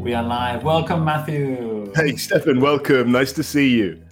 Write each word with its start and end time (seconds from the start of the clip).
We 0.00 0.14
are 0.14 0.22
live. 0.22 0.64
Welcome, 0.64 1.04
Matthew. 1.04 1.92
Hey, 1.94 2.16
Stefan, 2.16 2.58
welcome. 2.58 3.12
Nice 3.12 3.34
to 3.34 3.42
see 3.42 3.68
you. 3.68 4.02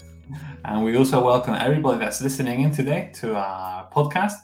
And 0.66 0.84
we 0.84 0.94
also 0.98 1.24
welcome 1.24 1.54
everybody 1.54 1.98
that's 1.98 2.20
listening 2.20 2.60
in 2.60 2.70
today 2.70 3.10
to 3.14 3.34
our 3.34 3.88
podcast. 3.90 4.34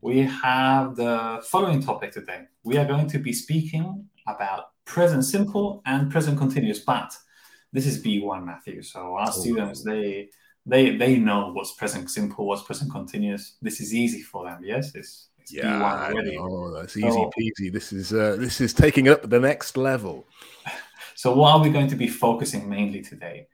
We 0.00 0.20
have 0.20 0.96
the 0.96 1.44
following 1.46 1.82
topic 1.82 2.12
today. 2.12 2.44
We 2.62 2.78
are 2.78 2.86
going 2.86 3.06
to 3.08 3.18
be 3.18 3.34
speaking 3.34 4.08
about 4.26 4.70
present 4.86 5.26
simple 5.26 5.82
and 5.84 6.10
present 6.10 6.38
continuous, 6.38 6.78
but 6.78 7.14
this 7.70 7.86
is 7.86 8.02
B1, 8.02 8.42
Matthew. 8.42 8.80
So 8.80 9.14
our 9.14 9.28
oh. 9.28 9.30
students, 9.30 9.84
they 9.84 10.30
they 10.64 10.96
they 10.96 11.18
know 11.18 11.52
what's 11.52 11.72
present 11.72 12.10
simple, 12.10 12.46
what's 12.46 12.62
present 12.62 12.90
continuous. 12.90 13.56
This 13.60 13.78
is 13.78 13.92
easy 13.92 14.22
for 14.22 14.46
them. 14.46 14.62
Yes, 14.64 14.94
it's, 14.94 15.28
it's 15.38 15.52
yeah, 15.52 16.10
Oh, 16.40 16.72
that's 16.72 16.96
easy 16.96 17.26
peasy. 17.38 17.70
This 17.70 17.92
is 17.92 18.14
uh, 18.14 18.36
this 18.38 18.62
is 18.62 18.72
taking 18.72 19.08
up 19.08 19.28
the 19.28 19.38
next 19.38 19.76
level. 19.76 20.26
So, 21.14 21.34
what 21.34 21.52
are 21.52 21.62
we 21.62 21.70
going 21.70 21.88
to 21.88 21.96
be 21.96 22.08
focusing 22.08 22.68
mainly 22.68 23.02
today? 23.02 23.48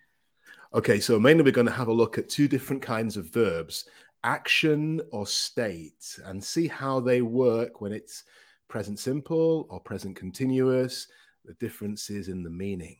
Okay, 0.73 1.01
so 1.01 1.19
mainly 1.19 1.43
we're 1.43 1.51
going 1.51 1.67
to 1.67 1.73
have 1.73 1.89
a 1.89 1.93
look 1.93 2.17
at 2.17 2.29
two 2.29 2.47
different 2.47 2.81
kinds 2.83 3.17
of 3.17 3.27
verbs 3.27 3.87
action 4.23 5.01
or 5.13 5.27
state 5.27 6.19
and 6.27 6.43
see 6.45 6.69
how 6.69 7.01
they 7.01 7.23
work 7.23 7.81
when 7.81 7.93
it's 7.93 8.25
present 8.69 8.99
simple 8.99 9.67
or 9.71 9.81
present 9.81 10.15
continuous, 10.15 11.09
the 11.45 11.55
differences 11.55 12.29
in 12.29 12.43
the 12.43 12.51
meaning. 12.51 12.97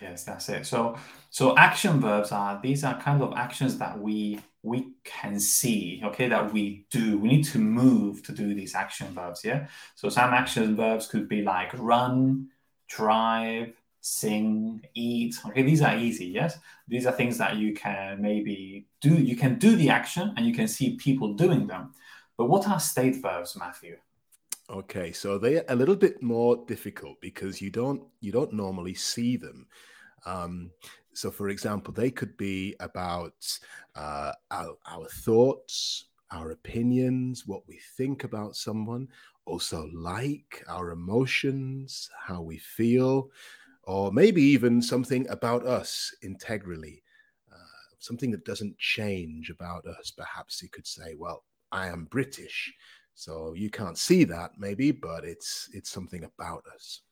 Yes, 0.00 0.24
that's 0.24 0.48
it. 0.48 0.66
So 0.66 0.96
so 1.30 1.56
action 1.56 2.00
verbs 2.00 2.32
are 2.32 2.58
these 2.62 2.84
are 2.84 3.00
kind 3.00 3.22
of 3.22 3.34
actions 3.36 3.78
that 3.78 3.98
we 3.98 4.40
we 4.62 4.88
can 5.04 5.38
see, 5.40 6.02
okay, 6.04 6.28
that 6.28 6.52
we 6.52 6.86
do. 6.90 7.18
We 7.18 7.28
need 7.28 7.44
to 7.44 7.58
move 7.58 8.22
to 8.24 8.32
do 8.32 8.54
these 8.54 8.74
action 8.74 9.08
verbs, 9.14 9.42
yeah? 9.44 9.66
So 9.94 10.08
some 10.08 10.32
action 10.32 10.76
verbs 10.76 11.06
could 11.06 11.28
be 11.28 11.42
like 11.42 11.70
run, 11.74 12.48
drive, 12.88 13.74
sing, 14.00 14.80
eat. 14.94 15.36
Okay, 15.46 15.62
these 15.62 15.82
are 15.82 15.96
easy, 15.96 16.26
yes? 16.26 16.58
These 16.88 17.06
are 17.06 17.12
things 17.12 17.38
that 17.38 17.56
you 17.56 17.74
can 17.74 18.20
maybe 18.20 18.86
do. 19.00 19.14
You 19.14 19.36
can 19.36 19.58
do 19.58 19.76
the 19.76 19.90
action 19.90 20.32
and 20.36 20.46
you 20.46 20.54
can 20.54 20.68
see 20.68 20.96
people 20.96 21.34
doing 21.34 21.66
them. 21.66 21.92
But 22.36 22.46
what 22.46 22.66
are 22.68 22.80
state 22.80 23.16
verbs, 23.22 23.56
Matthew? 23.56 23.96
Okay, 24.70 25.12
so 25.12 25.36
they're 25.36 25.64
a 25.68 25.74
little 25.74 25.96
bit 25.96 26.22
more 26.22 26.64
difficult 26.66 27.20
because 27.20 27.60
you 27.60 27.70
don't 27.70 28.02
you 28.20 28.32
don't 28.32 28.52
normally 28.52 28.94
see 28.94 29.36
them. 29.36 29.66
Um, 30.24 30.70
so, 31.12 31.30
for 31.30 31.48
example, 31.48 31.92
they 31.92 32.10
could 32.10 32.36
be 32.36 32.76
about 32.80 33.34
uh, 33.96 34.32
our, 34.50 34.76
our 34.86 35.08
thoughts, 35.08 36.04
our 36.30 36.52
opinions, 36.52 37.46
what 37.46 37.66
we 37.66 37.80
think 37.96 38.24
about 38.24 38.54
someone, 38.54 39.08
also 39.44 39.90
like 39.92 40.64
our 40.68 40.90
emotions, 40.90 42.08
how 42.16 42.40
we 42.42 42.58
feel 42.58 43.30
or 43.90 44.12
maybe 44.12 44.40
even 44.40 44.80
something 44.80 45.28
about 45.28 45.66
us 45.66 46.14
integrally, 46.22 47.02
uh, 47.52 47.96
something 47.98 48.30
that 48.30 48.44
doesn't 48.44 48.78
change 48.78 49.50
about 49.50 49.84
us. 49.84 50.12
Perhaps 50.12 50.62
you 50.62 50.68
could 50.68 50.86
say, 50.86 51.16
well, 51.18 51.42
I 51.72 51.88
am 51.88 52.04
British. 52.04 52.72
So 53.14 53.52
you 53.52 53.68
can't 53.68 53.98
see 53.98 54.22
that 54.24 54.52
maybe, 54.56 54.92
but 54.92 55.24
it's 55.24 55.68
it's 55.72 55.90
something 55.90 56.22
about 56.22 56.62
us. 56.72 57.02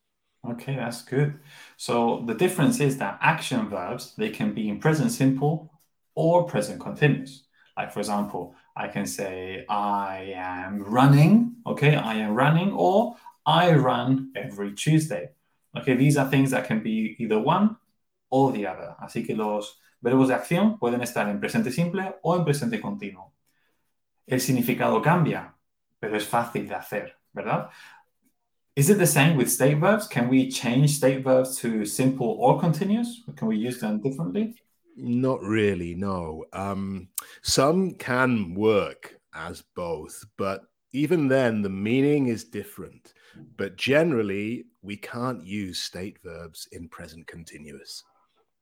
Okay, 0.48 0.76
that's 0.76 1.02
good. 1.02 1.40
So 1.76 2.22
the 2.26 2.34
difference 2.34 2.78
is 2.78 2.96
that 2.98 3.18
action 3.20 3.68
verbs 3.68 4.14
they 4.16 4.30
can 4.30 4.54
be 4.54 4.68
in 4.68 4.78
present 4.78 5.10
simple 5.10 5.72
or 6.14 6.46
present 6.46 6.80
continuous. 6.80 7.42
Like 7.76 7.92
for 7.92 7.98
example, 7.98 8.54
I 8.76 8.86
can 8.86 9.06
say 9.06 9.64
I 9.68 10.32
am 10.36 10.84
running, 10.84 11.56
okay? 11.66 11.96
I 11.96 12.14
am 12.14 12.34
running 12.34 12.70
or 12.72 13.16
I 13.44 13.72
run 13.72 14.30
every 14.36 14.74
Tuesday. 14.74 15.30
Okay, 15.80 15.94
these 15.94 16.16
are 16.16 16.28
things 16.28 16.50
that 16.50 16.66
can 16.66 16.82
be 16.82 17.16
either 17.18 17.38
one 17.38 17.76
or 18.30 18.52
the 18.52 18.66
other. 18.66 18.94
Así 19.00 19.24
que 19.26 19.34
los 19.34 19.78
verbos 20.00 20.28
de 20.28 20.34
acción 20.34 20.78
pueden 20.78 21.02
estar 21.02 21.28
en 21.28 21.40
presente 21.40 21.70
simple 21.70 22.16
o 22.22 22.36
en 22.36 22.44
presente 22.44 22.80
continuo. 22.80 23.32
El 24.26 24.40
significado 24.40 25.00
cambia, 25.02 25.54
pero 25.98 26.16
es 26.16 26.26
fácil 26.26 26.68
de 26.68 26.74
hacer, 26.74 27.16
¿verdad? 27.32 27.70
Is 28.76 28.90
it 28.90 28.98
the 28.98 29.06
same 29.06 29.36
with 29.36 29.48
state 29.48 29.80
verbs? 29.80 30.06
Can 30.06 30.28
we 30.28 30.48
change 30.48 30.90
state 30.90 31.24
verbs 31.24 31.56
to 31.62 31.84
simple 31.84 32.36
or 32.38 32.60
continuous? 32.60 33.24
Can 33.34 33.48
we 33.48 33.56
use 33.56 33.80
them 33.80 34.00
differently? 34.00 34.54
Not 34.96 35.42
really, 35.42 35.94
no. 35.94 36.44
Um, 36.52 37.08
some 37.42 37.94
can 37.94 38.54
work 38.54 39.18
as 39.34 39.62
both, 39.74 40.24
but 40.36 40.62
even 40.92 41.28
then, 41.28 41.62
the 41.62 41.68
meaning 41.68 42.28
is 42.28 42.44
different. 42.44 43.12
But 43.56 43.76
generally, 43.76 44.66
we 44.82 44.96
can't 44.96 45.44
use 45.44 45.80
state 45.80 46.18
verbs 46.22 46.68
in 46.72 46.88
present 46.88 47.26
continuous. 47.26 48.02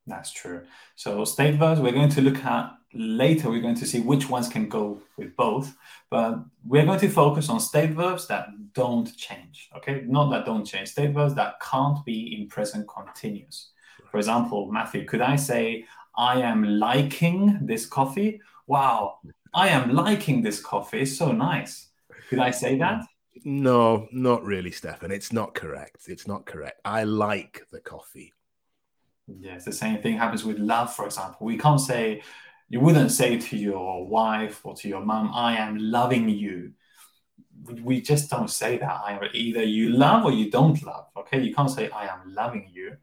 That's 0.07 0.33
true. 0.33 0.63
So 0.95 1.25
state 1.25 1.57
verbs 1.57 1.81
we're 1.81 1.93
going 1.93 2.11
to 2.11 2.21
look 2.21 2.45
at 2.45 2.71
later. 2.95 3.51
We're 3.51 3.61
going 3.61 3.75
to 3.77 3.87
see 3.87 4.01
which 4.01 4.29
ones 4.29 4.49
can 4.49 4.69
go 4.69 5.03
with 5.19 5.35
both, 5.37 5.75
but 6.11 6.39
we're 6.65 6.87
going 6.87 7.01
to 7.01 7.09
focus 7.09 7.49
on 7.49 7.59
state 7.59 7.91
verbs 7.91 8.29
that 8.29 8.47
don't 8.73 9.15
change. 9.17 9.69
Okay, 9.77 10.05
not 10.07 10.31
that 10.31 10.47
don't 10.47 10.65
change. 10.65 10.91
State 10.91 11.13
verbs 11.13 11.35
that 11.35 11.61
can't 11.61 12.05
be 12.05 12.39
in 12.39 12.49
present 12.49 12.87
continuous. 12.89 13.71
For 14.11 14.19
example, 14.19 14.71
Matthew, 14.71 15.05
could 15.05 15.21
I 15.21 15.35
say 15.35 15.85
I 16.17 16.41
am 16.41 16.63
liking 16.63 17.59
this 17.63 17.85
coffee? 17.85 18.41
Wow, 18.69 19.19
I 19.53 19.69
am 19.69 19.93
liking 19.93 20.41
this 20.41 20.61
coffee. 20.61 21.01
It's 21.01 21.17
so 21.17 21.33
nice. 21.33 21.89
Could 22.29 22.39
I 22.39 22.53
say 22.53 22.79
that? 22.79 23.05
No, 23.45 24.09
not 24.13 24.45
really, 24.45 24.71
Stefan. 24.71 25.11
It's 25.11 25.33
not 25.33 25.55
correct. 25.55 26.09
It's 26.09 26.27
not 26.27 26.47
correct. 26.47 26.81
I 26.85 27.05
like 27.05 27.63
the 27.71 27.81
coffee. 27.81 28.33
Yes, 29.27 29.65
the 29.65 29.73
same 29.73 30.01
thing 30.03 30.17
happens 30.17 30.45
with 30.45 30.59
love, 30.59 30.95
for 30.95 31.07
example. 31.07 31.47
We 31.47 31.59
can't 31.59 31.81
say, 31.81 32.23
you 32.69 32.81
wouldn't 32.81 33.13
say 33.13 33.39
to 33.39 33.57
your 33.57 34.07
wife 34.07 34.65
or 34.65 34.75
to 34.75 34.89
your 34.89 35.05
mom, 35.05 35.31
I 35.35 35.57
am 35.57 35.77
loving 35.79 36.29
you. 36.29 36.73
We 37.83 38.01
just 38.01 38.31
don't 38.31 38.51
say 38.51 38.79
that. 38.79 39.01
Either 39.35 39.63
you 39.65 39.91
love 39.91 40.25
or 40.25 40.33
you 40.33 40.51
don't 40.51 40.81
love. 40.85 41.07
Okay, 41.17 41.41
you 41.41 41.55
can't 41.55 41.71
say 41.71 41.91
I 41.91 42.07
am 42.07 42.35
loving 42.35 42.69
you. 42.73 42.97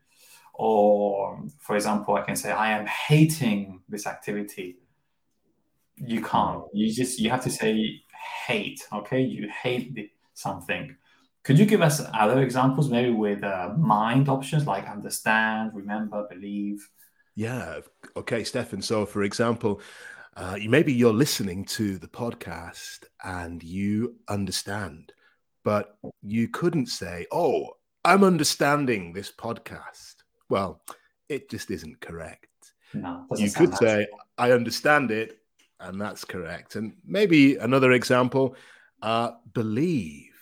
Or, 0.54 1.44
for 1.60 1.76
example, 1.76 2.16
I 2.16 2.22
can 2.22 2.36
say 2.36 2.52
I 2.52 2.72
am 2.72 2.86
hating 2.86 3.82
this 3.90 4.06
activity. 4.06 4.78
You 5.98 6.22
can't. 6.22 6.64
You 6.74 6.94
just 6.94 7.20
you 7.20 7.30
have 7.30 7.44
to 7.44 7.50
say 7.50 8.02
hate. 8.46 8.88
Okay, 8.94 9.22
you 9.22 9.50
hate 9.50 9.94
the, 9.96 10.10
something. 10.34 10.96
Could 11.44 11.60
you 11.60 11.66
give 11.66 11.82
us 11.82 12.02
other 12.14 12.42
examples, 12.42 12.90
maybe 12.90 13.12
with 13.12 13.44
uh, 13.44 13.74
mind 13.78 14.30
options 14.30 14.66
like 14.66 14.88
understand, 14.88 15.72
remember, 15.74 16.26
believe? 16.30 16.88
Yeah. 17.36 17.80
Okay, 18.16 18.44
Stefan. 18.44 18.82
So, 18.82 19.06
for 19.06 19.24
example, 19.24 19.82
uh, 20.36 20.58
maybe 20.68 20.94
you're 20.94 21.14
listening 21.14 21.66
to 21.66 21.98
the 21.98 22.08
podcast 22.08 23.06
and 23.24 23.62
you 23.62 24.16
understand, 24.30 25.12
but 25.64 25.98
you 26.22 26.48
couldn't 26.48 26.88
say, 26.88 27.28
"Oh, 27.32 27.72
I'm 28.06 28.24
understanding 28.24 29.14
this 29.14 29.32
podcast." 29.32 30.16
Well, 30.50 30.82
it 31.30 31.50
just 31.50 31.72
isn't 31.72 32.00
correct. 32.00 32.48
No, 32.94 33.26
you 33.36 33.52
could 33.52 33.76
say, 33.76 34.08
"I 34.38 34.52
understand 34.52 35.12
it," 35.12 35.40
and 35.80 36.00
that's 36.00 36.24
correct. 36.26 36.76
And 36.76 36.94
maybe 37.06 37.58
another 37.58 37.92
example: 37.92 38.56
uh, 39.04 39.32
believe 39.54 40.34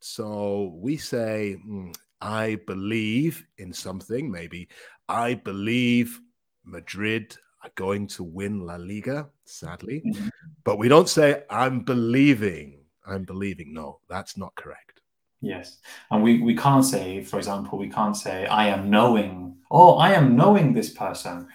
so 0.00 0.72
we 0.76 0.96
say, 0.96 1.56
mm, 1.66 1.94
I 2.20 2.58
believe 2.66 3.44
in 3.58 3.72
something, 3.72 4.30
maybe 4.30 4.68
I 5.08 5.34
believe 5.34 6.18
Madrid 6.64 7.36
are 7.62 7.70
going 7.74 8.06
to 8.08 8.24
win 8.24 8.60
La 8.60 8.76
Liga, 8.76 9.28
sadly. 9.44 10.02
Mm-hmm. 10.06 10.28
But 10.64 10.78
we 10.78 10.88
don't 10.88 11.08
say, 11.08 11.42
I'm 11.50 11.80
believing. 11.80 12.80
I'm 13.06 13.24
believing. 13.24 13.74
No, 13.74 14.00
that's 14.08 14.36
not 14.36 14.54
correct. 14.54 15.02
Yes. 15.42 15.78
And 16.10 16.22
we, 16.22 16.42
we 16.42 16.56
can't 16.56 16.84
say, 16.84 17.22
for 17.22 17.36
example, 17.38 17.78
we 17.78 17.88
can't 17.88 18.16
say, 18.16 18.46
I 18.46 18.68
am 18.68 18.90
knowing, 18.90 19.56
oh, 19.70 19.96
I 19.96 20.12
am 20.12 20.36
knowing 20.36 20.72
this 20.72 20.90
person. 20.90 21.48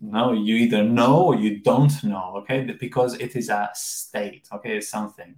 No, 0.00 0.32
you 0.32 0.56
either 0.56 0.84
know 0.84 1.24
or 1.24 1.34
you 1.34 1.60
don't 1.60 2.02
know, 2.04 2.34
okay? 2.38 2.62
Because 2.78 3.14
it 3.14 3.34
is 3.36 3.48
a 3.48 3.70
state, 3.74 4.48
okay? 4.52 4.76
It's 4.76 4.88
something. 4.88 5.34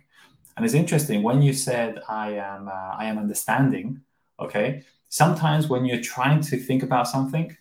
And 0.56 0.64
it's 0.64 0.75
interesting 0.75 1.23
when 1.23 1.43
you 1.43 1.52
said 1.52 2.00
I 2.08 2.32
am 2.32 2.69
uh, 2.69 2.97
I 3.02 3.06
am 3.06 3.19
understanding. 3.19 4.02
Okay, 4.38 4.82
sometimes 5.08 5.69
when 5.69 5.85
you're 5.85 6.00
trying 6.00 6.41
to 6.43 6.56
think 6.56 6.82
about 6.82 7.08
something, 7.08 7.56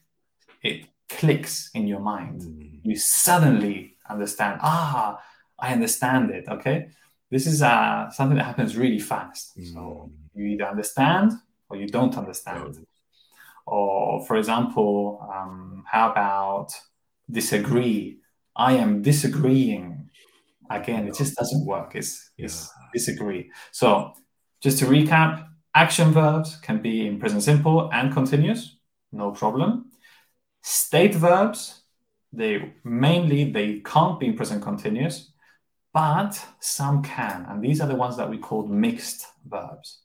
it 0.63 0.85
clicks 1.09 1.69
in 1.73 1.87
your 1.87 1.99
mind. 1.99 2.41
Mm. 2.41 2.79
You 2.83 2.95
suddenly 2.95 3.95
understand. 4.09 4.59
Ah, 4.63 5.21
I 5.57 5.73
understand 5.73 6.31
it. 6.31 6.47
Okay, 6.47 6.89
this 7.29 7.45
is 7.45 7.61
uh, 7.61 8.09
something 8.11 8.37
that 8.37 8.45
happens 8.45 8.77
really 8.77 8.99
fast. 8.99 9.57
Mm. 9.57 9.73
So 9.73 10.11
you 10.33 10.45
either 10.45 10.65
understand 10.65 11.33
or 11.69 11.77
you 11.77 11.87
don't 11.87 12.17
understand. 12.17 12.85
Or, 13.65 14.25
for 14.25 14.35
example, 14.35 15.23
um, 15.31 15.83
how 15.85 16.11
about 16.11 16.73
disagree? 17.29 18.17
I 18.55 18.73
am 18.73 19.03
disagreeing. 19.03 19.98
Again, 20.69 21.07
it 21.07 21.15
just 21.15 21.35
doesn't 21.35 21.65
work. 21.65 21.95
It's, 21.95 22.31
it's 22.37 22.69
yeah 22.69 22.79
disagree. 22.93 23.51
So, 23.71 24.13
just 24.61 24.79
to 24.79 24.85
recap, 24.85 25.45
Action 25.75 26.11
verbs 26.11 26.57
can 26.57 26.81
be 26.81 27.05
in 27.05 27.19
present 27.19 27.43
simple 27.43 27.89
and 27.93 28.11
continuous, 28.11 28.77
no 29.11 29.31
problem. 29.31 29.91
State 30.63 31.13
verbs, 31.13 31.81
they 32.33 32.73
mainly 32.83 33.51
they 33.51 33.79
can't 33.81 34.19
be 34.19 34.25
in 34.27 34.35
present 34.35 34.63
continuous, 34.63 35.31
but 35.93 36.43
some 36.59 37.03
can, 37.03 37.45
and 37.47 37.63
these 37.63 37.81
are 37.81 37.87
the 37.87 37.95
ones 37.95 38.17
that 38.17 38.29
we 38.29 38.37
call 38.37 38.65
mixed 38.65 39.27
verbs. 39.47 40.01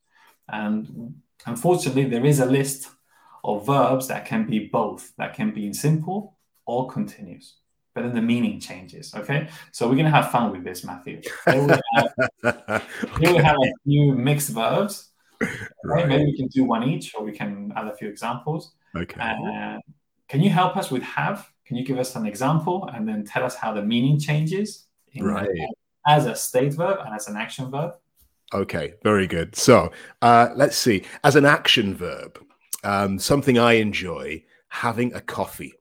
And 0.49 1.15
unfortunately, 1.47 2.05
there 2.05 2.27
is 2.27 2.41
a 2.41 2.47
list 2.47 2.91
of 3.43 3.67
verbs 3.67 4.09
that 4.09 4.27
can 4.27 4.47
be 4.47 4.69
both, 4.69 5.13
that 5.17 5.35
can 5.35 5.53
be 5.53 5.67
in 5.67 5.75
simple 5.75 6.37
or 6.67 6.89
continuous 6.89 7.57
but 7.95 8.03
then 8.03 8.15
the 8.15 8.23
meaning 8.23 8.61
changes. 8.61 9.15
Okay, 9.15 9.49
so 9.73 9.89
we're 9.89 9.97
gonna 9.97 10.11
have 10.11 10.31
fun 10.31 10.51
with 10.51 10.65
this, 10.65 10.85
Matthew. 10.85 11.21
Here 11.47 11.63
we 11.63 11.75
have, 11.95 12.83
here 13.21 13.33
we 13.33 13.39
have 13.39 13.57
a 13.57 13.73
few 13.85 14.15
mixed 14.15 14.51
verbs. 14.51 15.11
Right. 15.85 16.09
Maybe 16.09 16.25
we 16.25 16.37
can 16.37 16.49
do 16.49 16.65
one 16.65 16.85
each, 16.85 17.15
or 17.15 17.25
we 17.25 17.33
can 17.33 17.73
add 17.77 17.87
a 17.87 17.95
few 17.95 18.09
examples. 18.09 18.73
Okay. 18.97 19.21
Uh, 19.21 19.79
can 20.29 20.41
you 20.41 20.51
help 20.51 20.77
us 20.77 20.91
with 20.91 21.03
have? 21.03 21.49
Can 21.67 21.77
you 21.77 21.85
give 21.85 21.99
us 21.99 22.15
an 22.17 22.27
example 22.27 22.89
and 22.93 23.09
then 23.09 23.25
tell 23.25 23.45
us 23.45 23.55
how 23.55 23.73
the 23.73 23.83
meaning 23.83 24.19
changes 24.19 24.87
right. 25.19 25.49
as 26.07 26.27
a 26.27 26.35
state 26.35 26.75
verb 26.75 26.99
and 27.05 27.15
as 27.15 27.29
an 27.29 27.37
action 27.37 27.71
verb? 27.71 27.95
Okay, 28.53 28.95
very 29.03 29.27
good. 29.27 29.57
So 29.57 29.93
uh, 30.23 30.51
let's 30.55 30.77
see. 30.77 31.05
As 31.23 31.37
an 31.37 31.45
action 31.45 31.95
verb, 31.95 32.39
um, 32.83 33.19
something 33.19 33.59
I 33.59 33.75
enjoy 33.75 34.45
having 34.69 35.15
a 35.15 35.21
coffee. 35.21 35.75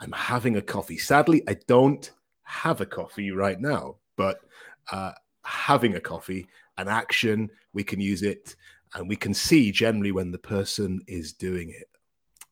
I'm 0.00 0.12
having 0.12 0.56
a 0.56 0.62
coffee. 0.62 0.98
Sadly, 0.98 1.42
I 1.48 1.56
don't 1.66 2.10
have 2.42 2.80
a 2.80 2.86
coffee 2.86 3.30
right 3.30 3.60
now, 3.60 3.96
but 4.16 4.38
uh, 4.92 5.12
having 5.42 5.94
a 5.94 6.00
coffee, 6.00 6.46
an 6.78 6.88
action, 6.88 7.50
we 7.72 7.82
can 7.82 8.00
use 8.00 8.22
it 8.22 8.56
and 8.94 9.08
we 9.08 9.16
can 9.16 9.34
see 9.34 9.72
generally 9.72 10.12
when 10.12 10.30
the 10.30 10.38
person 10.38 11.00
is 11.06 11.32
doing 11.32 11.70
it. 11.70 11.88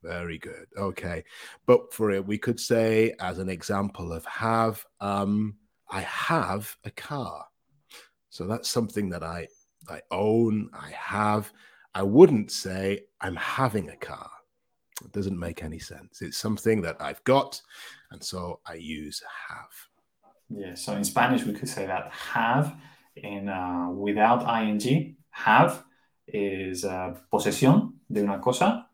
Very 0.02 0.38
good. 0.38 0.66
Okay. 0.76 1.24
But 1.66 1.92
for 1.92 2.10
it, 2.10 2.26
we 2.26 2.36
could 2.36 2.60
say, 2.60 3.14
as 3.20 3.38
an 3.38 3.48
example 3.48 4.12
of 4.12 4.24
have, 4.26 4.84
um, 5.00 5.54
I 5.90 6.00
have 6.00 6.76
a 6.84 6.90
car. 6.90 7.46
So 8.28 8.46
that's 8.46 8.68
something 8.68 9.08
that 9.10 9.22
I, 9.22 9.48
I 9.88 10.00
own, 10.10 10.68
I 10.74 10.90
have. 10.90 11.52
I 11.94 12.02
wouldn't 12.02 12.50
say 12.50 13.04
I'm 13.20 13.36
having 13.36 13.88
a 13.88 13.96
car. 13.96 14.30
It 15.04 15.12
doesn't 15.12 15.38
make 15.38 15.62
any 15.62 15.78
sense. 15.78 16.22
It's 16.22 16.36
something 16.36 16.82
that 16.82 16.96
I've 17.00 17.22
got, 17.24 17.60
and 18.10 18.22
so 18.22 18.60
I 18.66 18.74
use 18.74 19.22
have. 19.48 19.74
Yeah. 20.48 20.74
So 20.74 20.94
in 20.94 21.04
Spanish, 21.04 21.44
we 21.44 21.52
could 21.52 21.68
say 21.68 21.86
that 21.86 22.10
have 22.12 22.74
in 23.16 23.48
uh, 23.48 23.90
without 23.90 24.42
ing. 24.62 25.16
Have 25.30 25.84
is 26.26 26.84
uh, 26.84 27.14
posesión 27.32 27.94
de 28.10 28.20
una 28.20 28.38
cosa, 28.38 28.86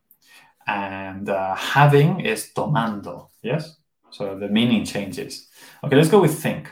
and 0.66 1.28
uh, 1.28 1.54
having 1.54 2.20
is 2.20 2.50
tomando. 2.54 3.28
Yes. 3.42 3.76
So 4.10 4.38
the 4.38 4.48
meaning 4.48 4.84
changes. 4.84 5.48
Okay. 5.84 5.96
Let's 5.96 6.08
go 6.08 6.20
with 6.20 6.40
think. 6.40 6.70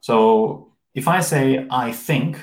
So 0.00 0.72
if 0.94 1.06
I 1.06 1.20
say 1.20 1.66
I 1.70 1.92
think, 1.92 2.42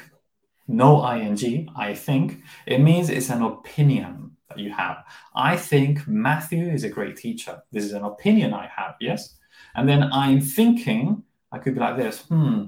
no 0.67 1.03
ing, 1.11 1.67
I 1.75 1.93
think, 1.95 2.43
it 2.65 2.79
means 2.79 3.09
it's 3.09 3.29
an 3.29 3.41
opinion 3.41 4.26
that 4.49 4.59
you 4.59 4.71
have. 4.71 5.03
I 5.35 5.57
think 5.57 6.07
Matthew 6.07 6.69
is 6.69 6.83
a 6.83 6.89
great 6.89 7.17
teacher. 7.17 7.61
This 7.71 7.83
is 7.83 7.93
an 7.93 8.03
opinion 8.03 8.53
I 8.53 8.69
have, 8.75 8.95
yes? 8.99 9.35
And 9.75 9.87
then 9.87 10.03
I'm 10.11 10.41
thinking, 10.41 11.23
I 11.51 11.59
could 11.59 11.73
be 11.73 11.79
like 11.79 11.97
this, 11.97 12.21
hmm, 12.21 12.65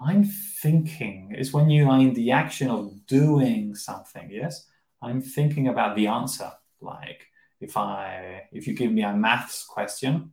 I'm 0.00 0.24
thinking. 0.24 1.34
It's 1.36 1.52
when 1.52 1.68
you 1.68 1.88
are 1.90 1.98
in 1.98 2.14
the 2.14 2.32
action 2.32 2.70
of 2.70 3.06
doing 3.06 3.74
something, 3.74 4.30
yes? 4.30 4.66
I'm 5.02 5.20
thinking 5.20 5.68
about 5.68 5.96
the 5.96 6.06
answer. 6.06 6.50
Like 6.80 7.26
if 7.60 7.76
I 7.76 8.48
if 8.52 8.66
you 8.66 8.74
give 8.74 8.92
me 8.92 9.02
a 9.02 9.14
maths 9.14 9.64
question, 9.64 10.32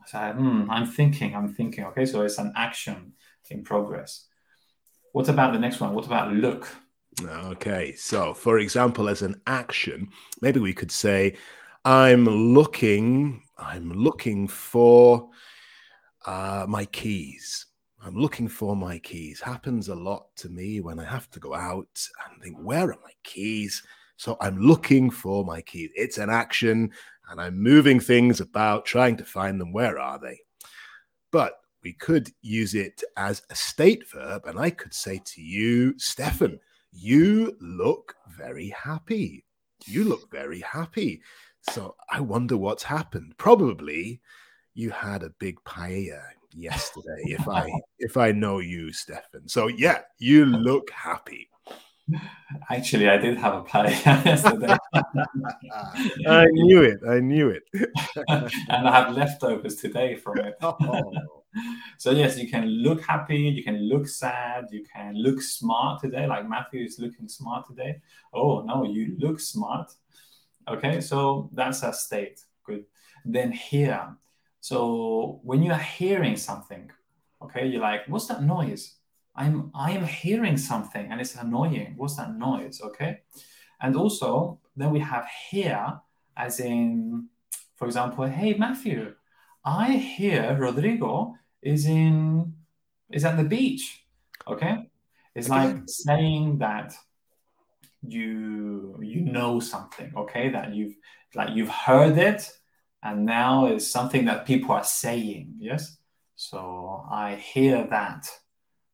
I 0.00 0.08
say, 0.08 0.32
hmm, 0.32 0.70
I'm 0.70 0.86
thinking, 0.86 1.34
I'm 1.34 1.52
thinking. 1.52 1.84
Okay, 1.86 2.06
so 2.06 2.22
it's 2.22 2.38
an 2.38 2.52
action 2.56 3.12
in 3.50 3.64
progress. 3.64 4.26
What 5.12 5.28
about 5.28 5.52
the 5.52 5.58
next 5.58 5.80
one? 5.80 5.94
What 5.94 6.06
about 6.06 6.32
look? 6.32 6.68
Okay, 7.22 7.94
so 7.94 8.34
for 8.34 8.58
example, 8.58 9.08
as 9.08 9.22
an 9.22 9.40
action, 9.46 10.08
maybe 10.42 10.60
we 10.60 10.74
could 10.74 10.92
say, 10.92 11.36
I'm 11.84 12.26
looking, 12.26 13.42
I'm 13.56 13.90
looking 13.90 14.48
for 14.48 15.30
uh, 16.26 16.66
my 16.68 16.84
keys. 16.86 17.66
I'm 18.04 18.14
looking 18.14 18.48
for 18.48 18.76
my 18.76 18.98
keys. 18.98 19.40
Happens 19.40 19.88
a 19.88 19.94
lot 19.94 20.26
to 20.36 20.50
me 20.50 20.80
when 20.80 20.98
I 20.98 21.04
have 21.04 21.30
to 21.30 21.40
go 21.40 21.54
out 21.54 22.06
and 22.28 22.42
think, 22.42 22.58
where 22.58 22.90
are 22.90 22.98
my 23.02 23.12
keys? 23.24 23.82
So 24.18 24.36
I'm 24.40 24.58
looking 24.58 25.10
for 25.10 25.44
my 25.44 25.62
keys. 25.62 25.90
It's 25.94 26.18
an 26.18 26.28
action 26.30 26.90
and 27.30 27.40
I'm 27.40 27.58
moving 27.58 27.98
things 27.98 28.40
about, 28.40 28.84
trying 28.84 29.16
to 29.16 29.24
find 29.24 29.60
them. 29.60 29.72
Where 29.72 29.98
are 29.98 30.18
they? 30.18 30.38
But 31.32 31.54
we 31.82 31.94
could 31.94 32.30
use 32.42 32.74
it 32.74 33.02
as 33.16 33.42
a 33.50 33.54
state 33.54 34.04
verb. 34.10 34.44
And 34.46 34.58
I 34.58 34.70
could 34.70 34.92
say 34.92 35.20
to 35.24 35.40
you, 35.40 35.98
Stefan, 35.98 36.60
you 36.96 37.56
look 37.60 38.14
very 38.38 38.70
happy. 38.70 39.44
You 39.86 40.04
look 40.04 40.30
very 40.30 40.60
happy. 40.60 41.20
So 41.70 41.94
I 42.10 42.20
wonder 42.20 42.56
what's 42.56 42.84
happened. 42.84 43.34
Probably 43.36 44.20
you 44.74 44.90
had 44.90 45.22
a 45.22 45.30
big 45.38 45.56
paella 45.64 46.22
yesterday, 46.52 47.22
if 47.24 47.48
I 47.48 47.70
if 47.98 48.16
I 48.16 48.32
know 48.32 48.60
you, 48.60 48.92
Stefan. 48.92 49.48
So 49.48 49.66
yeah, 49.66 50.00
you 50.18 50.46
look 50.46 50.90
happy. 50.90 51.48
Actually, 52.70 53.08
I 53.08 53.16
did 53.16 53.36
have 53.36 53.54
a 53.54 53.62
paella 53.62 53.90
yesterday. 54.24 54.76
I 56.28 56.46
knew 56.50 56.82
it. 56.82 57.00
I 57.08 57.20
knew 57.20 57.50
it. 57.50 57.64
and 58.28 58.88
I 58.88 59.02
have 59.02 59.14
leftovers 59.14 59.76
today 59.76 60.14
from 60.14 60.38
it. 60.38 60.54
Oh. 60.62 61.35
so 61.98 62.10
yes, 62.10 62.38
you 62.38 62.48
can 62.48 62.66
look 62.66 63.02
happy, 63.02 63.38
you 63.38 63.62
can 63.62 63.88
look 63.88 64.08
sad, 64.08 64.66
you 64.70 64.84
can 64.84 65.14
look 65.14 65.40
smart 65.40 66.00
today. 66.00 66.26
Like 66.26 66.48
Matthew 66.48 66.84
is 66.84 66.98
looking 66.98 67.28
smart 67.28 67.66
today. 67.66 68.00
Oh 68.32 68.62
no, 68.62 68.84
you 68.84 69.16
look 69.18 69.40
smart. 69.40 69.92
Okay, 70.68 71.00
so 71.00 71.50
that's 71.52 71.82
a 71.82 71.92
state. 71.92 72.44
Good. 72.64 72.84
Then 73.24 73.52
hear. 73.52 74.16
So 74.60 75.40
when 75.42 75.62
you 75.62 75.72
are 75.72 75.78
hearing 75.78 76.36
something, 76.36 76.90
okay, 77.42 77.66
you're 77.66 77.82
like, 77.82 78.08
what's 78.08 78.26
that 78.26 78.42
noise? 78.42 78.96
I'm 79.34 79.70
I 79.74 79.92
am 79.92 80.04
hearing 80.04 80.56
something 80.56 81.12
and 81.12 81.20
it's 81.20 81.36
annoying. 81.36 81.94
What's 81.96 82.16
that 82.16 82.36
noise? 82.36 82.80
Okay. 82.82 83.20
And 83.80 83.94
also 83.94 84.60
then 84.76 84.90
we 84.90 85.00
have 85.00 85.26
hear 85.50 86.00
as 86.36 86.60
in, 86.60 87.28
for 87.76 87.86
example, 87.86 88.26
hey 88.26 88.54
Matthew, 88.54 89.14
I 89.64 89.92
hear 89.92 90.56
Rodrigo 90.58 91.34
is 91.66 91.86
in 91.86 92.54
is 93.10 93.24
at 93.24 93.36
the 93.36 93.44
beach. 93.44 94.04
Okay. 94.46 94.88
It's 95.34 95.48
like 95.48 95.76
saying 95.86 96.58
that 96.58 96.94
you 98.02 98.98
you 99.02 99.20
know 99.20 99.60
something, 99.60 100.12
okay, 100.16 100.50
that 100.50 100.74
you've 100.74 100.96
like 101.34 101.50
you've 101.54 101.68
heard 101.68 102.16
it 102.16 102.50
and 103.02 103.26
now 103.26 103.66
it's 103.66 103.86
something 103.86 104.24
that 104.26 104.46
people 104.46 104.72
are 104.74 104.84
saying. 104.84 105.54
Yes. 105.58 105.98
So 106.36 107.06
I 107.10 107.34
hear 107.34 107.86
that 107.90 108.28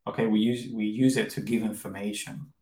Okay, 0.06 0.26
we 0.26 0.40
use 0.40 0.72
we 0.72 0.84
use 0.84 1.16
it 1.16 1.30
to 1.30 1.40
give 1.40 1.62
information 1.62 2.52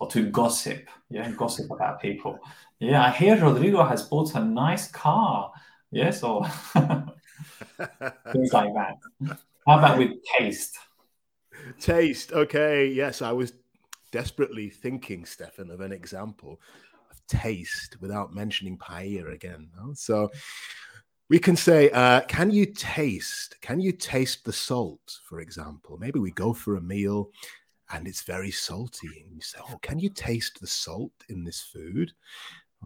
or 0.00 0.08
to 0.08 0.28
gossip. 0.30 0.88
Yeah, 1.08 1.30
gossip 1.30 1.70
about 1.70 2.00
people. 2.00 2.38
Yeah, 2.80 3.04
I 3.04 3.10
hear 3.10 3.36
Rodrigo 3.36 3.84
has 3.84 4.02
bought 4.02 4.34
a 4.34 4.44
nice 4.44 4.90
car. 4.90 5.52
Yes, 5.92 6.22
or 6.22 6.44
things 8.32 8.52
like 8.52 8.74
that. 8.74 8.96
How 9.66 9.78
about 9.78 9.98
with 9.98 10.12
taste? 10.38 10.78
Taste. 11.78 12.32
Okay. 12.32 12.86
Yes, 12.86 13.22
I 13.22 13.32
was 13.32 13.52
desperately 14.10 14.70
thinking, 14.70 15.24
Stefan, 15.24 15.70
of 15.70 15.80
an 15.80 15.92
example 15.92 16.60
of 17.10 17.20
taste 17.26 17.96
without 18.00 18.34
mentioning 18.34 18.78
paella 18.78 19.32
again. 19.34 19.70
So 19.94 20.30
we 21.28 21.38
can 21.38 21.56
say, 21.56 21.90
uh, 21.90 22.22
can 22.22 22.50
you 22.50 22.66
taste? 22.66 23.56
Can 23.60 23.80
you 23.80 23.92
taste 23.92 24.44
the 24.44 24.52
salt, 24.52 25.18
for 25.28 25.40
example? 25.40 25.96
Maybe 25.98 26.18
we 26.18 26.32
go 26.32 26.52
for 26.52 26.76
a 26.76 26.80
meal 26.80 27.30
and 27.92 28.08
it's 28.08 28.22
very 28.22 28.50
salty. 28.50 29.08
And 29.24 29.34
you 29.34 29.40
say, 29.40 29.58
oh, 29.70 29.78
can 29.82 29.98
you 29.98 30.08
taste 30.08 30.60
the 30.60 30.66
salt 30.66 31.12
in 31.28 31.44
this 31.44 31.60
food? 31.60 32.12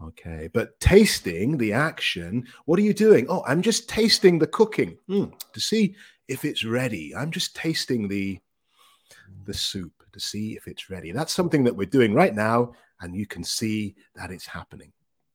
Okay, 0.03 0.51
but 0.53 0.79
tasting 0.81 1.57
the 1.57 1.73
action, 1.73 2.45
what 2.65 2.81
are 2.81 2.83
you 2.83 2.93
doing? 2.93 3.27
Oh, 3.29 3.45
I'm 3.47 3.63
just 3.63 3.89
tasting 3.89 4.41
the 4.41 4.47
cooking 4.47 4.99
mm, 5.09 5.33
to 5.53 5.61
see 5.61 5.95
if 6.29 6.45
it's 6.45 6.65
ready. 6.65 7.15
I'm 7.15 7.31
just 7.31 7.57
tasting 7.57 8.09
the 8.09 8.41
the 9.45 9.55
soup 9.55 9.93
to 10.13 10.21
see 10.21 10.55
if 10.55 10.67
it's 10.67 10.91
ready. 10.91 11.13
That's 11.13 11.33
something 11.33 11.65
that 11.65 11.77
we're 11.77 11.87
doing 11.87 12.15
right 12.15 12.35
now, 12.35 12.73
and 13.01 13.15
you 13.15 13.27
can 13.27 13.45
see 13.45 13.95
that 14.15 14.31
it's 14.31 14.47
happening. 14.47 14.93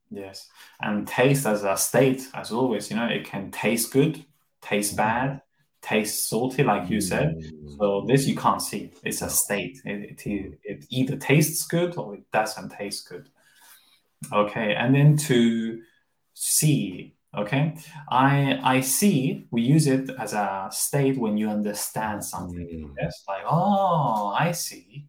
Yes. 0.09 0.47
And 0.81 1.07
taste 1.07 1.45
as 1.45 1.63
a 1.63 1.77
state, 1.77 2.27
as 2.33 2.51
always, 2.51 2.89
you 2.89 2.95
know, 2.95 3.05
it 3.05 3.25
can 3.25 3.51
taste 3.51 3.91
good, 3.91 4.25
taste 4.61 4.91
mm-hmm. 4.91 4.97
bad, 4.97 5.41
taste 5.81 6.27
salty, 6.29 6.63
like 6.63 6.89
you 6.89 6.99
said. 7.01 7.35
Mm. 7.37 7.77
So 7.77 8.05
this 8.07 8.25
you 8.25 8.35
can't 8.35 8.61
see. 8.61 8.91
It's 9.03 9.21
a 9.21 9.29
state. 9.29 9.79
It, 9.85 10.25
it, 10.25 10.59
it 10.63 10.85
either 10.89 11.15
tastes 11.15 11.65
good 11.65 11.97
or 11.97 12.15
it 12.15 12.23
doesn't 12.31 12.69
taste 12.71 13.07
good. 13.07 13.29
Okay, 14.33 14.75
and 14.75 14.93
then 14.93 15.17
to 15.17 15.81
see. 16.33 17.15
Okay, 17.37 17.75
I 18.09 18.59
I 18.63 18.81
see. 18.81 19.45
We 19.51 19.61
use 19.61 19.85
it 19.85 20.09
as 20.17 20.33
a 20.33 20.69
state 20.71 21.17
when 21.17 21.37
you 21.37 21.47
understand 21.47 22.25
something. 22.25 22.89
Mm. 22.89 22.95
Yes, 22.99 23.23
like 23.27 23.43
oh, 23.47 24.35
I 24.37 24.51
see, 24.51 25.05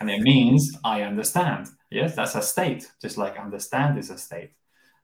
and 0.00 0.10
it 0.10 0.22
means 0.22 0.78
I 0.82 1.02
understand. 1.02 1.68
Yes, 1.90 2.16
that's 2.16 2.34
a 2.36 2.42
state. 2.42 2.90
Just 3.02 3.18
like 3.18 3.38
understand 3.38 3.98
is 3.98 4.08
a 4.08 4.16
state, 4.16 4.52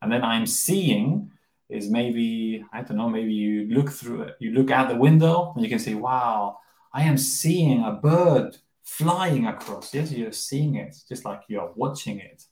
and 0.00 0.10
then 0.10 0.24
I'm 0.24 0.46
seeing 0.46 1.30
is 1.68 1.90
maybe 1.90 2.64
I 2.72 2.82
don't 2.82 2.96
know. 2.96 3.10
Maybe 3.10 3.34
you 3.34 3.68
look 3.68 3.90
through 3.90 4.22
it. 4.22 4.36
You 4.40 4.52
look 4.52 4.70
out 4.70 4.88
the 4.88 4.96
window 4.96 5.52
and 5.54 5.62
you 5.62 5.68
can 5.68 5.78
say 5.78 5.94
wow, 5.94 6.58
I 6.94 7.02
am 7.02 7.18
seeing 7.18 7.84
a 7.84 7.92
bird 7.92 8.56
flying 8.84 9.46
across. 9.46 9.94
Yes, 9.94 10.12
you're 10.12 10.32
seeing 10.32 10.76
it, 10.76 10.96
just 11.08 11.26
like 11.26 11.42
you 11.48 11.60
are 11.60 11.70
watching 11.74 12.20
it. 12.20 12.44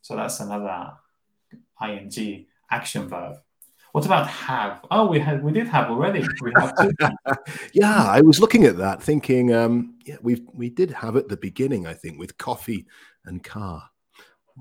So 0.00 0.16
that's 0.16 0.40
another 0.40 0.92
ing 1.82 2.10
action 2.72 3.08
verb. 3.08 3.36
What 3.92 4.06
about 4.06 4.26
have? 4.26 4.80
Oh, 4.90 5.06
we 5.06 5.18
had 5.18 5.44
we 5.44 5.52
did 5.52 5.68
have 5.68 5.90
already. 5.90 6.26
We 6.40 6.52
have 6.56 6.72
yeah, 7.74 8.04
I 8.04 8.22
was 8.22 8.40
looking 8.40 8.64
at 8.64 8.78
that, 8.78 9.02
thinking, 9.02 9.54
um, 9.54 9.98
yeah, 10.06 10.16
we 10.22 10.42
we 10.54 10.70
did 10.70 10.90
have 10.90 11.16
at 11.16 11.28
the 11.28 11.36
beginning, 11.36 11.86
I 11.86 11.92
think, 11.92 12.18
with 12.18 12.38
coffee 12.38 12.86
and 13.26 13.44
car. 13.44 13.90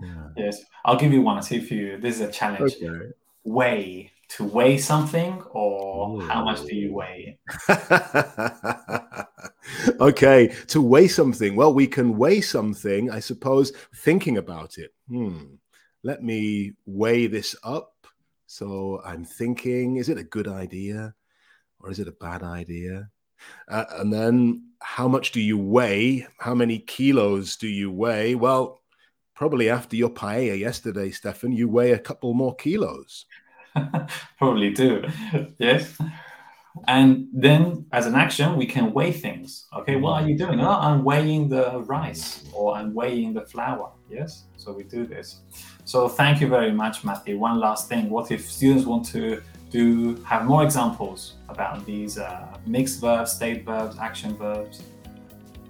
Yeah. 0.02 0.28
yes, 0.36 0.62
I'll 0.86 0.98
give 0.98 1.14
you 1.14 1.22
one. 1.22 1.42
See 1.42 1.56
if 1.56 1.72
you. 1.72 1.98
This 1.98 2.16
is 2.16 2.22
a 2.22 2.32
challenge. 2.32 2.76
Okay. 2.84 3.12
Weigh 3.46 4.12
to 4.36 4.46
weigh 4.46 4.78
something, 4.78 5.42
or 5.52 6.22
how 6.22 6.44
much 6.44 6.62
do 6.62 6.76
you 6.76 6.94
weigh? 6.94 7.38
okay, 10.00 10.54
to 10.68 10.82
weigh 10.82 11.08
something. 11.08 11.56
Well, 11.56 11.74
we 11.74 11.88
can 11.88 12.18
weigh 12.18 12.40
something, 12.40 13.12
I 13.12 13.20
suppose, 13.20 13.74
thinking 13.96 14.38
about 14.38 14.78
it. 14.78 14.94
Hmm. 15.10 15.56
Let 16.04 16.24
me 16.24 16.74
weigh 16.86 17.28
this 17.28 17.56
up. 17.64 17.91
So 18.52 19.02
I'm 19.06 19.24
thinking, 19.24 19.96
is 19.96 20.10
it 20.10 20.18
a 20.18 20.26
good 20.26 20.50
idea 20.50 21.16
or 21.80 21.90
is 21.90 22.00
it 22.00 22.10
a 22.10 22.12
bad 22.12 22.44
idea? 22.44 23.08
Uh, 23.70 23.86
and 23.92 24.12
then, 24.12 24.72
how 24.82 25.08
much 25.08 25.32
do 25.32 25.40
you 25.40 25.58
weigh? 25.58 26.28
How 26.38 26.54
many 26.54 26.80
kilos 26.80 27.56
do 27.56 27.70
you 27.70 27.90
weigh? 27.90 28.36
Well, 28.36 28.82
probably 29.38 29.70
after 29.70 29.96
your 29.96 30.10
paella 30.10 30.60
yesterday, 30.60 31.12
Stefan, 31.12 31.54
you 31.54 31.70
weigh 31.70 31.94
a 31.94 31.98
couple 31.98 32.34
more 32.34 32.54
kilos. 32.54 33.26
Probably 34.38 34.72
do. 34.72 35.06
yes. 35.58 35.98
And 36.88 37.28
then, 37.34 37.86
as 37.92 38.06
an 38.06 38.16
action, 38.16 38.56
we 38.56 38.66
can 38.66 38.94
weigh 38.94 39.12
things. 39.12 39.68
Okay, 39.78 39.98
what 39.98 40.22
are 40.22 40.28
you 40.28 40.38
doing? 40.38 40.60
Oh, 40.62 40.70
I'm 40.70 41.04
weighing 41.04 41.50
the 41.50 41.82
rice 41.82 42.46
or 42.54 42.76
I'm 42.76 42.94
weighing 42.94 43.34
the 43.34 43.42
flour. 43.42 43.92
Yes, 44.10 44.44
so 44.58 44.72
we 44.72 44.84
do 44.84 45.06
this. 45.06 45.42
So, 45.86 46.08
thank 46.08 46.42
you 46.42 46.48
very 46.48 46.72
much, 46.72 47.04
Matthew. 47.04 47.38
One 47.38 47.60
last 47.60 47.90
thing 47.90 48.10
what 48.10 48.32
if 48.32 48.50
students 48.50 48.86
want 48.86 49.06
to 49.08 49.42
do 49.70 50.16
have 50.24 50.46
more 50.46 50.64
examples 50.64 51.36
about 51.50 51.86
these 51.86 52.18
uh, 52.18 52.58
mixed 52.66 53.02
verbs, 53.02 53.32
state 53.34 53.66
verbs, 53.66 53.98
action 53.98 54.36
verbs? 54.38 54.84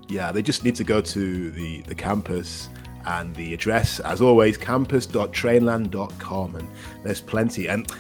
Yeah, 0.08 0.32
they 0.32 0.42
just 0.42 0.64
need 0.64 0.76
to 0.76 0.84
go 0.84 1.00
to 1.02 1.52
the, 1.52 1.82
the 1.82 1.96
campus 1.96 2.70
and 3.06 3.34
the 3.36 3.54
address, 3.54 4.00
as 4.02 4.22
always, 4.22 4.58
campus.trainlang.com. 4.58 6.56
And 6.56 6.68
there's 7.04 7.22
plenty. 7.22 7.68
And 7.68 7.92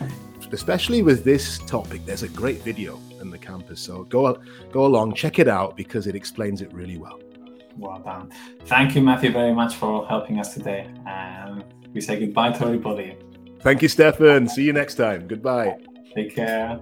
especially 0.53 1.01
with 1.01 1.23
this 1.23 1.59
topic, 1.59 2.05
there's 2.05 2.23
a 2.23 2.29
great 2.29 2.61
video 2.61 2.99
in 3.19 3.29
the 3.29 3.37
campus. 3.37 3.79
So 3.79 4.03
go, 4.05 4.41
go 4.71 4.85
along, 4.85 5.13
check 5.15 5.39
it 5.39 5.47
out 5.47 5.75
because 5.75 6.07
it 6.07 6.15
explains 6.15 6.61
it 6.61 6.73
really 6.73 6.97
well. 6.97 7.19
Well 7.77 7.99
done. 7.99 8.31
Thank 8.65 8.95
you, 8.95 9.01
Matthew, 9.01 9.31
very 9.31 9.53
much 9.53 9.75
for 9.75 10.07
helping 10.07 10.39
us 10.39 10.53
today. 10.53 10.89
And 11.07 11.63
we 11.93 12.01
say 12.01 12.19
goodbye 12.19 12.51
to 12.53 12.65
everybody. 12.65 13.17
Thank 13.61 13.81
you, 13.81 13.87
Stefan. 13.87 14.47
See 14.47 14.63
you 14.63 14.73
next 14.73 14.95
time. 14.95 15.27
Goodbye. 15.27 15.77
Take 16.15 16.35
care. 16.35 16.79